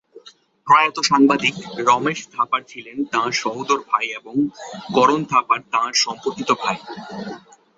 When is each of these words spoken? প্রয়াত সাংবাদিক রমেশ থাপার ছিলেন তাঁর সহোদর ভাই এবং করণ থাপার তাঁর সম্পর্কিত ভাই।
প্রয়াত 0.67 0.97
সাংবাদিক 1.03 1.55
রমেশ 1.87 2.19
থাপার 2.31 2.61
ছিলেন 2.67 2.97
তাঁর 3.11 3.31
সহোদর 3.33 3.79
ভাই 3.89 4.05
এবং 4.19 4.35
করণ 4.93 5.21
থাপার 5.23 5.59
তাঁর 5.71 5.91
সম্পর্কিত 5.95 6.49
ভাই। 6.61 6.77